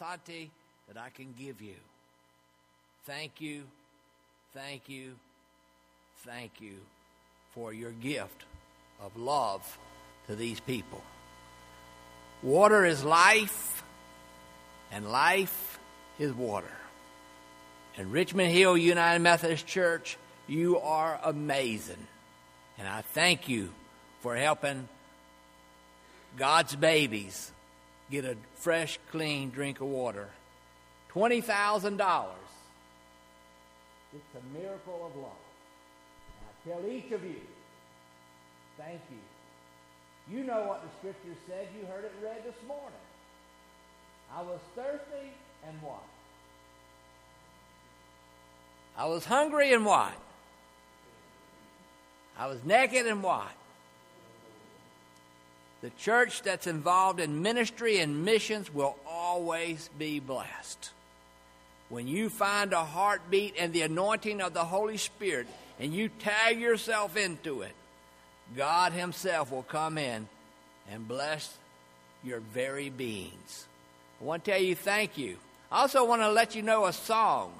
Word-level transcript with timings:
Asante 0.00 0.48
that 0.88 0.96
I 1.00 1.10
can 1.10 1.34
give 1.38 1.60
you. 1.60 1.74
Thank 3.04 3.40
you, 3.40 3.64
thank 4.52 4.88
you, 4.88 5.12
thank 6.24 6.60
you 6.60 6.74
for 7.54 7.72
your 7.72 7.92
gift 7.92 8.44
of 9.00 9.16
love 9.16 9.78
to 10.26 10.36
these 10.36 10.60
people. 10.60 11.02
Water 12.42 12.84
is 12.84 13.04
life, 13.04 13.82
and 14.92 15.10
life 15.10 15.78
is 16.18 16.32
water. 16.32 16.66
And 17.96 18.12
Richmond 18.12 18.52
Hill 18.52 18.76
United 18.76 19.20
Methodist 19.20 19.66
Church, 19.66 20.18
you 20.46 20.78
are 20.80 21.18
amazing. 21.24 22.06
And 22.78 22.86
I 22.86 23.00
thank 23.00 23.48
you 23.48 23.72
for 24.20 24.36
helping 24.36 24.88
God's 26.36 26.76
babies 26.76 27.50
get 28.10 28.24
a 28.24 28.36
fresh, 28.54 28.98
clean 29.10 29.50
drink 29.50 29.80
of 29.80 29.88
water. 29.88 30.28
$20,000. 31.12 32.26
It's 34.14 34.22
a 34.34 34.58
miracle 34.58 35.06
of 35.06 35.16
love. 35.20 35.32
And 36.38 36.46
I 36.48 36.80
tell 36.80 36.90
each 36.90 37.10
of 37.12 37.24
you, 37.24 37.40
thank 38.78 39.00
you. 39.10 40.36
You 40.36 40.44
know 40.44 40.62
what 40.66 40.82
the 40.82 40.88
scripture 40.98 41.38
said. 41.48 41.68
You 41.78 41.86
heard 41.86 42.04
it 42.04 42.12
read 42.22 42.44
this 42.44 42.54
morning. 42.66 42.86
I 44.34 44.42
was 44.42 44.60
thirsty 44.74 45.32
and 45.66 45.80
what? 45.82 46.02
I 48.96 49.06
was 49.06 49.24
hungry 49.24 49.72
and 49.72 49.84
what? 49.84 50.14
I 52.38 52.46
was 52.46 52.62
naked 52.64 53.06
and 53.06 53.22
what? 53.22 53.52
The 55.86 56.02
church 56.02 56.42
that's 56.42 56.66
involved 56.66 57.20
in 57.20 57.42
ministry 57.42 58.00
and 58.00 58.24
missions 58.24 58.74
will 58.74 58.96
always 59.08 59.88
be 59.96 60.18
blessed. 60.18 60.90
When 61.90 62.08
you 62.08 62.28
find 62.28 62.72
a 62.72 62.84
heartbeat 62.84 63.54
and 63.56 63.72
the 63.72 63.82
anointing 63.82 64.40
of 64.40 64.52
the 64.52 64.64
Holy 64.64 64.96
Spirit 64.96 65.46
and 65.78 65.94
you 65.94 66.08
tag 66.08 66.58
yourself 66.58 67.16
into 67.16 67.62
it, 67.62 67.70
God 68.56 68.94
Himself 68.94 69.52
will 69.52 69.62
come 69.62 69.96
in 69.96 70.26
and 70.90 71.06
bless 71.06 71.56
your 72.24 72.40
very 72.40 72.90
beings. 72.90 73.66
I 74.20 74.24
want 74.24 74.44
to 74.44 74.50
tell 74.50 74.60
you 74.60 74.74
thank 74.74 75.16
you. 75.16 75.36
I 75.70 75.82
also 75.82 76.04
want 76.04 76.20
to 76.22 76.32
let 76.32 76.56
you 76.56 76.62
know 76.62 76.86
a 76.86 76.92
song 76.92 77.52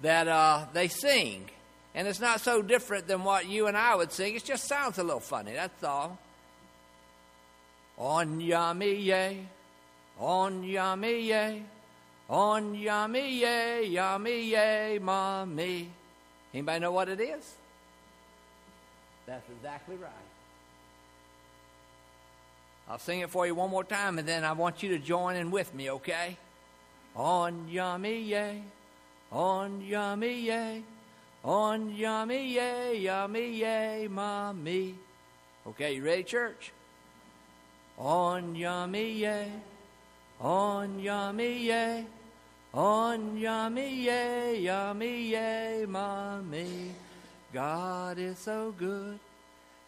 that 0.00 0.28
uh, 0.28 0.64
they 0.72 0.88
sing. 0.88 1.50
And 1.94 2.08
it's 2.08 2.20
not 2.20 2.40
so 2.40 2.62
different 2.62 3.06
than 3.06 3.22
what 3.22 3.46
you 3.46 3.66
and 3.66 3.76
I 3.76 3.94
would 3.96 4.12
sing. 4.12 4.34
It 4.34 4.44
just 4.44 4.66
sounds 4.66 4.96
a 4.96 5.04
little 5.04 5.20
funny, 5.20 5.52
that's 5.52 5.84
all. 5.84 6.18
On 7.98 8.40
yummy 8.40 8.94
yay, 8.94 9.46
on 10.20 10.62
yummy 10.62 11.20
yay, 11.20 11.62
on 12.28 12.74
yummy 12.74 13.40
yay, 13.40 13.86
yummy 13.86 14.50
yay, 14.50 14.98
mommy. 15.00 15.90
Anybody 16.52 16.80
know 16.80 16.92
what 16.92 17.08
it 17.08 17.20
is? 17.20 17.54
That's 19.26 19.48
exactly 19.50 19.96
right. 19.96 20.10
I'll 22.88 22.98
sing 22.98 23.20
it 23.20 23.30
for 23.30 23.46
you 23.46 23.54
one 23.54 23.70
more 23.70 23.82
time, 23.82 24.18
and 24.18 24.28
then 24.28 24.44
I 24.44 24.52
want 24.52 24.82
you 24.82 24.90
to 24.90 24.98
join 24.98 25.36
in 25.36 25.50
with 25.50 25.74
me, 25.74 25.90
okay? 25.90 26.36
On 27.16 27.66
yummy 27.68 28.20
yay, 28.20 28.62
on 29.32 29.80
yummy 29.80 30.40
yay, 30.40 30.82
on 31.42 31.94
yummy 31.96 32.54
yay, 32.54 32.98
yummy 32.98 33.50
yay, 33.50 34.06
mommy. 34.08 34.94
Okay, 35.66 35.94
you 35.94 36.04
ready, 36.04 36.22
church? 36.22 36.72
On 37.98 38.54
yummy 38.54 39.12
yay, 39.12 39.50
on 40.40 40.98
yummy 40.98 41.58
yay, 41.64 42.04
on 42.74 43.38
yummy 43.38 43.94
yay, 43.94 44.60
yummy 44.60 45.22
yay, 45.30 45.86
mommy. 45.88 46.92
God 47.52 48.18
is 48.18 48.38
so 48.38 48.74
good, 48.76 49.18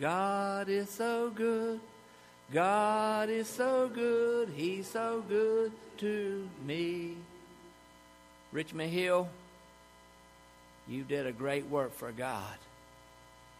God 0.00 0.68
is 0.68 0.88
so 0.88 1.30
good, 1.30 1.80
God 2.52 3.28
is 3.28 3.46
so 3.46 3.88
good, 3.88 4.48
He's 4.56 4.86
so 4.86 5.22
good 5.28 5.72
to 5.98 6.48
me. 6.66 7.16
Richmond 8.52 8.90
Hill, 8.90 9.28
you 10.88 11.04
did 11.04 11.26
a 11.26 11.32
great 11.32 11.66
work 11.66 11.94
for 11.94 12.10
God. 12.10 12.56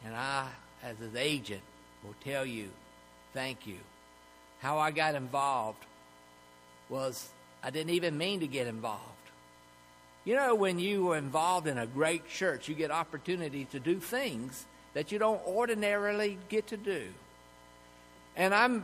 And 0.05 0.15
I, 0.15 0.49
as 0.83 0.99
his 0.99 1.15
agent, 1.15 1.61
will 2.03 2.15
tell 2.25 2.45
you 2.45 2.71
thank 3.33 3.67
you. 3.67 3.77
How 4.61 4.79
I 4.79 4.91
got 4.91 5.15
involved 5.15 5.85
was 6.89 7.29
I 7.63 7.71
didn't 7.71 7.91
even 7.91 8.17
mean 8.17 8.41
to 8.41 8.47
get 8.47 8.67
involved. 8.67 9.05
You 10.25 10.37
know, 10.37 10.55
when 10.55 10.79
you 10.79 11.13
are 11.13 11.17
involved 11.17 11.67
in 11.67 11.79
a 11.79 11.87
great 11.87 12.29
church, 12.29 12.69
you 12.69 12.75
get 12.75 12.91
opportunity 12.91 13.65
to 13.67 13.81
do 13.81 13.99
things 13.99 14.67
that 14.93 15.13
you 15.13 15.19
don't 15.19 15.41
ordinarily 15.47 16.39
get 16.49 16.69
to 16.69 16.77
do. 16.77 17.07
And 18.37 18.55
I've 18.55 18.83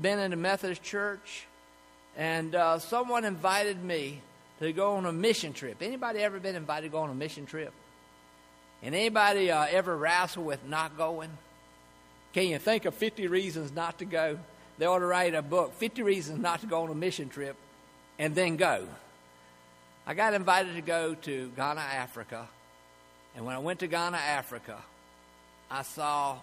been 0.00 0.18
in 0.20 0.32
a 0.32 0.36
Methodist 0.36 0.82
church, 0.82 1.46
and 2.16 2.54
uh, 2.54 2.78
someone 2.78 3.24
invited 3.24 3.82
me 3.82 4.20
to 4.60 4.72
go 4.72 4.94
on 4.94 5.06
a 5.06 5.12
mission 5.12 5.52
trip. 5.52 5.78
Anybody 5.80 6.20
ever 6.20 6.38
been 6.38 6.54
invited 6.54 6.88
to 6.88 6.92
go 6.92 6.98
on 6.98 7.10
a 7.10 7.14
mission 7.14 7.46
trip? 7.46 7.72
And 8.82 8.94
anybody 8.94 9.50
uh, 9.50 9.66
ever 9.70 9.96
wrestle 9.96 10.44
with 10.44 10.64
not 10.66 10.96
going? 10.96 11.30
Can 12.32 12.46
you 12.46 12.58
think 12.58 12.84
of 12.84 12.94
50 12.94 13.26
reasons 13.26 13.72
not 13.72 13.98
to 13.98 14.04
go? 14.04 14.38
They 14.80 14.86
ought 14.86 15.00
to 15.00 15.06
write 15.06 15.34
a 15.34 15.42
book, 15.42 15.74
50 15.74 16.02
reasons 16.02 16.40
not 16.40 16.62
to 16.62 16.66
go 16.66 16.84
on 16.84 16.88
a 16.88 16.94
mission 16.94 17.28
trip, 17.28 17.54
and 18.18 18.34
then 18.34 18.56
go. 18.56 18.88
I 20.06 20.14
got 20.14 20.32
invited 20.32 20.74
to 20.76 20.80
go 20.80 21.14
to 21.14 21.52
Ghana, 21.54 21.82
Africa. 21.82 22.48
And 23.36 23.44
when 23.44 23.54
I 23.54 23.58
went 23.58 23.80
to 23.80 23.86
Ghana, 23.86 24.16
Africa, 24.16 24.78
I 25.70 25.82
saw 25.82 26.38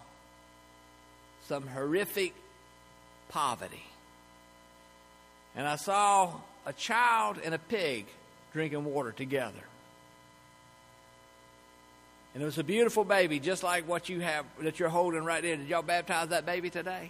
some 1.48 1.66
horrific 1.66 2.36
poverty. 3.30 3.88
And 5.56 5.68
I 5.68 5.76
saw 5.76 6.36
a 6.68 6.74
child 6.74 7.40
and 7.44 7.56
a 7.56 7.60
pig 7.60 8.06
drinking 8.54 8.86
water 8.86 9.14
together. 9.14 9.64
And 12.36 12.44
it 12.44 12.46
was 12.46 12.60
a 12.60 12.64
beautiful 12.64 13.04
baby, 13.04 13.40
just 13.40 13.64
like 13.64 13.88
what 13.88 14.10
you 14.10 14.20
have 14.20 14.46
that 14.62 14.80
you're 14.80 14.90
holding 14.90 15.24
right 15.24 15.42
there. 15.42 15.58
Did 15.58 15.68
y'all 15.68 15.82
baptize 15.82 16.28
that 16.28 16.46
baby 16.46 16.70
today? 16.70 17.10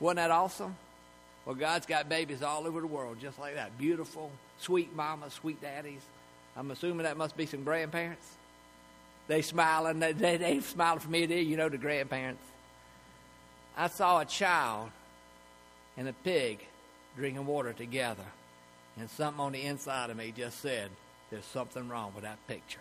Wasn't 0.00 0.16
that 0.16 0.30
awesome? 0.30 0.76
Well, 1.44 1.54
God's 1.54 1.86
got 1.86 2.08
babies 2.08 2.42
all 2.42 2.66
over 2.66 2.80
the 2.80 2.86
world 2.86 3.18
just 3.20 3.38
like 3.38 3.54
that. 3.54 3.76
Beautiful, 3.78 4.30
sweet 4.58 4.94
mamas, 4.94 5.34
sweet 5.34 5.60
daddies. 5.60 6.00
I'm 6.56 6.70
assuming 6.70 7.04
that 7.04 7.16
must 7.16 7.36
be 7.36 7.46
some 7.46 7.64
grandparents. 7.64 8.26
They 9.28 9.42
smiling. 9.42 10.00
They, 10.00 10.12
they, 10.12 10.36
they 10.36 10.60
smiling 10.60 11.00
for 11.00 11.10
me 11.10 11.26
there. 11.26 11.38
You 11.38 11.56
know 11.56 11.68
the 11.68 11.78
grandparents. 11.78 12.42
I 13.76 13.88
saw 13.88 14.20
a 14.20 14.24
child 14.24 14.90
and 15.96 16.08
a 16.08 16.12
pig 16.12 16.58
drinking 17.16 17.46
water 17.46 17.72
together. 17.72 18.24
And 18.98 19.08
something 19.10 19.40
on 19.40 19.52
the 19.52 19.62
inside 19.62 20.10
of 20.10 20.16
me 20.16 20.32
just 20.36 20.60
said, 20.60 20.90
there's 21.30 21.44
something 21.44 21.88
wrong 21.88 22.12
with 22.14 22.24
that 22.24 22.44
picture. 22.48 22.80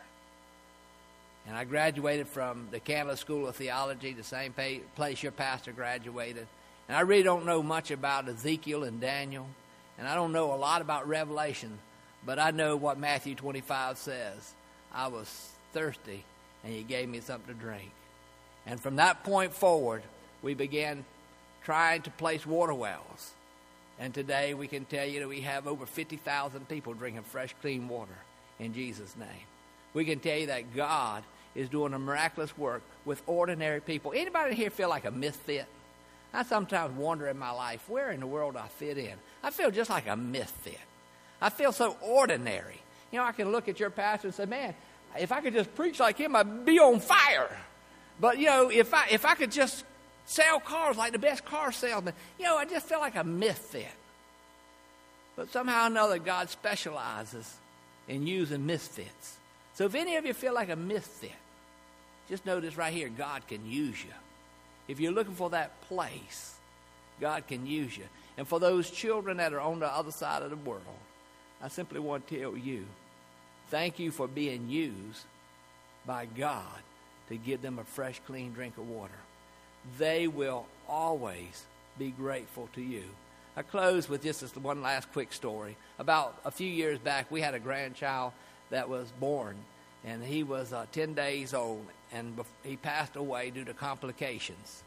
And 1.48 1.56
I 1.56 1.64
graduated 1.64 2.28
from 2.28 2.68
the 2.72 2.80
Candler 2.80 3.16
School 3.16 3.48
of 3.48 3.56
Theology, 3.56 4.14
the 4.14 4.24
same 4.24 4.54
place 4.96 5.24
your 5.24 5.32
pastor 5.32 5.72
graduated. 5.72 6.48
And 6.90 6.98
I 6.98 7.02
really 7.02 7.22
don't 7.22 7.46
know 7.46 7.62
much 7.62 7.92
about 7.92 8.28
Ezekiel 8.28 8.84
and 8.84 9.00
Daniel, 9.00 9.46
and 10.00 10.08
I 10.08 10.16
don't 10.16 10.34
know 10.34 10.54
a 10.54 10.56
lot 10.56 10.82
about 10.82 11.08
Revelation, 11.08 11.78
but 12.26 12.40
I 12.40 12.50
know 12.50 12.76
what 12.76 12.98
Matthew 12.98 13.36
25 13.36 14.00
says. 14.00 14.54
I 14.92 15.08
was 15.08 15.50
thirsty, 15.72 16.26
and 16.64 16.74
you 16.74 16.82
gave 16.82 17.08
me 17.08 17.20
something 17.20 17.54
to 17.54 17.62
drink. 17.62 17.92
And 18.66 18.82
from 18.82 18.96
that 18.96 19.24
point 19.24 19.54
forward, 19.54 20.02
we 20.42 20.56
began 20.56 21.06
trying 21.64 22.02
to 22.02 22.10
place 22.10 22.44
water 22.48 22.74
wells. 22.74 23.34
And 24.00 24.12
today 24.12 24.56
we 24.56 24.68
can 24.68 24.86
tell 24.86 25.06
you 25.06 25.20
that 25.20 25.30
we 25.30 25.42
have 25.42 25.68
over 25.68 25.86
50,000 25.86 26.68
people 26.68 26.96
drinking 26.96 27.22
fresh, 27.22 27.54
clean 27.62 27.88
water 27.88 28.18
in 28.58 28.74
Jesus' 28.74 29.16
name. 29.16 29.28
We 29.94 30.06
can 30.06 30.20
tell 30.20 30.40
you 30.40 30.48
that 30.48 30.76
God 30.76 31.24
is 31.54 31.70
doing 31.70 31.94
a 31.94 32.00
miraculous 32.00 32.58
work 32.58 32.82
with 33.06 33.22
ordinary 33.28 33.80
people. 33.80 34.12
Anybody 34.16 34.56
here 34.56 34.72
feel 34.72 34.90
like 34.90 35.06
a 35.06 35.12
misfit? 35.12 35.68
I 36.34 36.44
sometimes 36.44 36.96
wonder 36.96 37.28
in 37.28 37.38
my 37.38 37.52
life, 37.52 37.84
where 37.88 38.12
in 38.12 38.20
the 38.20 38.28
world 38.28 38.56
I 38.56 38.68
fit 38.68 38.98
in? 38.98 39.14
I 39.44 39.50
feel 39.50 39.72
just 39.72 39.90
like 39.90 40.08
a 40.08 40.16
misfit. 40.16 40.80
I 41.42 41.50
feel 41.50 41.72
so 41.72 41.98
ordinary. 42.02 42.80
You 43.12 43.20
know, 43.20 43.26
I 43.26 43.32
can 43.32 43.52
look 43.52 43.68
at 43.68 43.80
your 43.80 43.90
pastor 43.90 44.28
and 44.28 44.36
say, 44.36 44.46
man, 44.46 44.76
if 45.18 45.32
I 45.32 45.42
could 45.42 45.54
just 45.54 45.74
preach 45.76 46.00
like 46.00 46.18
him, 46.18 46.36
I'd 46.36 46.66
be 46.66 46.80
on 46.80 47.00
fire. 47.00 47.50
But, 48.20 48.38
you 48.38 48.46
know, 48.46 48.70
if 48.70 48.94
I, 48.94 49.08
if 49.10 49.26
I 49.26 49.34
could 49.36 49.52
just 49.52 49.84
sell 50.26 50.60
cars 50.60 50.98
like 50.98 51.14
the 51.14 51.20
best 51.20 51.46
car 51.46 51.72
salesman, 51.72 52.14
you 52.38 52.46
know, 52.46 52.58
I 52.58 52.66
just 52.66 52.88
feel 52.88 53.00
like 53.00 53.16
a 53.16 53.24
misfit. 53.24 53.88
But 55.36 55.52
somehow 55.52 55.86
or 55.86 55.88
another, 55.88 56.20
God 56.20 56.50
specializes 56.50 57.52
in 58.08 58.28
using 58.28 58.66
misfits. 58.66 59.38
So 59.74 59.86
if 59.86 59.96
any 59.96 60.18
of 60.18 60.26
you 60.26 60.34
feel 60.34 60.54
like 60.54 60.70
a 60.70 60.76
misfit, 60.76 61.32
just 62.28 62.46
notice 62.46 62.78
right 62.78 62.94
here, 62.94 63.10
God 63.10 63.48
can 63.48 63.66
use 63.66 64.04
you. 64.04 64.12
If 64.90 65.00
you're 65.00 65.12
looking 65.12 65.36
for 65.36 65.52
that 65.52 65.80
place, 65.84 66.56
God 67.22 67.48
can 67.48 67.68
use 67.68 67.96
you. 67.96 68.06
And 68.38 68.48
for 68.48 68.60
those 68.60 68.90
children 68.90 69.38
that 69.38 69.54
are 69.54 69.62
on 69.62 69.80
the 69.80 69.88
other 69.88 70.12
side 70.12 70.42
of 70.42 70.50
the 70.50 70.56
world, 70.56 70.82
I 71.62 71.68
simply 71.68 72.00
want 72.00 72.28
to 72.28 72.40
tell 72.40 72.58
you 72.58 72.86
thank 73.70 74.00
you 74.00 74.10
for 74.10 74.28
being 74.28 74.68
used 74.68 75.26
by 76.08 76.26
God 76.26 76.82
to 77.28 77.38
give 77.38 77.62
them 77.62 77.78
a 77.78 77.84
fresh, 77.84 78.20
clean 78.26 78.52
drink 78.52 78.78
of 78.80 78.90
water. 78.90 79.14
They 80.00 80.28
will 80.28 80.66
always 80.88 81.66
be 82.00 82.10
grateful 82.10 82.68
to 82.74 82.82
you. 82.82 83.04
I 83.56 83.62
close 83.62 84.10
with 84.10 84.24
just 84.24 84.42
this 84.42 84.56
one 84.56 84.82
last 84.82 85.12
quick 85.12 85.34
story. 85.34 85.76
About 86.00 86.40
a 86.46 86.52
few 86.52 86.68
years 86.68 86.98
back, 86.98 87.30
we 87.30 87.42
had 87.42 87.54
a 87.54 87.60
grandchild 87.60 88.34
that 88.72 88.90
was 88.90 89.12
born, 89.20 89.56
and 90.04 90.24
he 90.24 90.42
was 90.42 90.74
uh, 90.74 90.88
10 90.94 91.14
days 91.14 91.54
old, 91.54 91.86
and 92.12 92.40
he 92.64 92.76
passed 92.76 93.16
away 93.16 93.50
due 93.50 93.66
to 93.66 93.74
complications. 93.74 94.84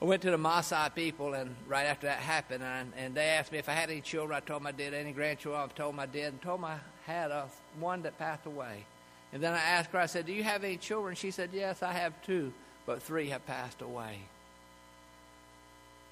I 0.00 0.04
went 0.04 0.22
to 0.22 0.32
the 0.32 0.36
Maasai 0.36 0.92
people, 0.94 1.34
and 1.34 1.54
right 1.68 1.84
after 1.84 2.08
that 2.08 2.18
happened, 2.18 2.64
and, 2.64 2.92
and 2.96 3.14
they 3.14 3.26
asked 3.26 3.52
me 3.52 3.58
if 3.58 3.68
I 3.68 3.72
had 3.72 3.88
any 3.88 4.00
children. 4.00 4.36
I 4.36 4.40
told 4.40 4.60
them 4.60 4.66
I 4.66 4.72
did. 4.72 4.94
Any 4.94 5.12
grandchildren? 5.12 5.62
I 5.62 5.72
told 5.72 5.94
them 5.94 6.00
I 6.00 6.06
did, 6.06 6.24
and 6.24 6.42
told 6.42 6.58
them 6.58 6.64
I 6.64 6.78
had 7.06 7.30
a, 7.30 7.48
one 7.78 8.02
that 8.02 8.18
passed 8.18 8.46
away. 8.46 8.84
And 9.32 9.42
then 9.42 9.54
I 9.54 9.58
asked 9.58 9.90
her, 9.92 9.98
I 9.98 10.06
said, 10.06 10.26
Do 10.26 10.32
you 10.32 10.42
have 10.42 10.64
any 10.64 10.76
children? 10.76 11.14
She 11.14 11.30
said, 11.30 11.50
Yes, 11.52 11.82
I 11.82 11.92
have 11.92 12.20
two, 12.26 12.52
but 12.84 13.00
three 13.00 13.28
have 13.28 13.46
passed 13.46 13.80
away. 13.80 14.18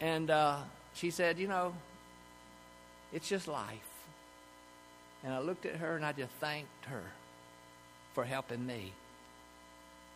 And 0.00 0.30
uh, 0.30 0.58
she 0.94 1.10
said, 1.10 1.38
You 1.38 1.48
know, 1.48 1.74
it's 3.12 3.28
just 3.28 3.48
life. 3.48 3.76
And 5.24 5.34
I 5.34 5.40
looked 5.40 5.66
at 5.66 5.76
her 5.76 5.96
and 5.96 6.04
I 6.04 6.12
just 6.12 6.32
thanked 6.34 6.86
her 6.86 7.02
for 8.14 8.24
helping 8.24 8.64
me. 8.66 8.92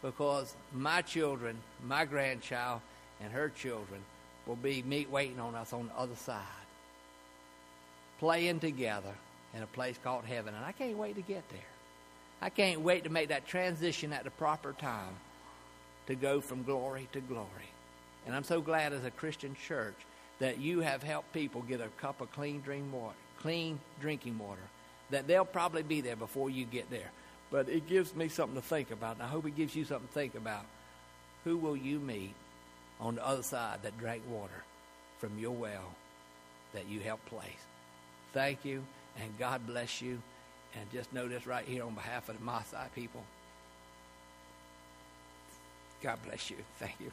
Because 0.05 0.55
my 0.75 1.01
children, 1.01 1.57
my 1.87 2.05
grandchild, 2.05 2.83
and 3.23 3.33
her 3.33 3.49
children 3.49 4.03
will 4.47 4.57
be 4.57 4.83
meet 4.83 5.11
waiting 5.11 5.41
on 5.41 5.55
us 5.55 5.73
on 5.73 5.87
the 5.87 5.99
other 5.99 6.15
side, 6.15 6.43
playing 8.19 8.61
together 8.61 9.15
in 9.55 9.63
a 9.63 9.67
place 9.67 9.99
called 10.05 10.27
heaven. 10.27 10.55
And 10.55 10.63
I 10.63 10.73
can't 10.73 10.99
wait 10.99 11.17
to 11.17 11.23
get 11.23 11.49
there. 11.49 11.61
I 12.43 12.51
can't 12.51 12.83
wait 12.83 13.05
to 13.05 13.11
make 13.11 13.31
that 13.31 13.47
transition 13.47 14.13
at 14.13 14.25
the 14.25 14.31
proper 14.31 14.75
time 14.75 15.17
to 16.07 16.15
go 16.15 16.43
from 16.43 16.65
glory 16.65 17.09
to 17.13 17.21
glory. 17.21 17.49
And 18.27 18.37
I'm 18.37 18.45
so 18.45 18.61
glad 18.61 18.93
as 18.93 19.05
a 19.05 19.11
Christian 19.11 19.57
church 19.67 19.97
that 20.39 20.59
you 20.59 20.81
have 20.81 21.03
helped 21.03 21.33
people 21.33 21.63
get 21.63 21.81
a 21.81 21.89
cup 21.99 22.21
of 22.21 22.31
clean 22.33 22.63
water, 22.93 23.15
clean 23.41 23.81
drinking 24.03 24.39
water, 24.39 24.61
that 25.11 25.27
they'll 25.27 25.47
probably 25.47 25.83
be 25.83 26.03
there 26.03 26.17
before 26.17 26.51
you 26.51 26.67
get 26.67 26.91
there. 26.91 27.11
But 27.55 27.69
it 27.69 27.87
gives 27.87 28.17
me 28.17 28.27
something 28.27 28.61
to 28.61 28.67
think 28.67 28.91
about, 28.91 29.15
and 29.15 29.23
I 29.23 29.29
hope 29.29 29.47
it 29.47 29.55
gives 29.55 29.77
you 29.77 29.85
something 29.85 30.09
to 30.09 30.13
think 30.13 30.35
about. 30.35 30.67
Who 31.45 31.57
will 31.57 31.77
you 31.77 32.01
meet 32.01 32.35
on 33.01 33.15
the 33.15 33.25
other 33.25 33.45
side 33.45 33.79
that 33.85 33.97
drank 33.97 34.23
water 34.29 34.65
from 35.19 35.39
your 35.39 35.53
well 35.53 35.95
that 36.73 36.89
you 36.89 36.99
helped 36.99 37.27
place. 37.27 37.65
Thank 38.33 38.65
you, 38.65 38.83
and 39.21 39.39
God 39.39 39.67
bless 39.69 40.03
you. 40.03 40.21
And 40.77 40.91
just 40.93 41.13
know 41.13 41.29
this 41.29 41.47
right 41.47 41.65
here 41.65 41.85
on 41.85 41.95
behalf 41.95 42.29
of 42.29 42.37
the 42.37 42.45
Maasai 42.45 42.93
people. 42.93 43.23
God 46.03 46.19
bless 46.27 46.51
you. 46.51 46.57
Thank 46.81 46.95
you. 46.99 47.13